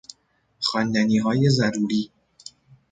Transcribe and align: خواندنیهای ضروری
خواندنیهای 0.59 1.49
ضروری 1.49 2.11